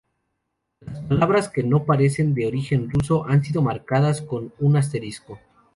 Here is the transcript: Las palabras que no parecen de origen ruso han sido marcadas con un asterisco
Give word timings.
Las 0.79 0.99
palabras 1.03 1.47
que 1.47 1.61
no 1.61 1.85
parecen 1.85 2.33
de 2.33 2.47
origen 2.47 2.89
ruso 2.89 3.23
han 3.27 3.43
sido 3.43 3.61
marcadas 3.61 4.19
con 4.23 4.51
un 4.57 4.75
asterisco 4.77 5.37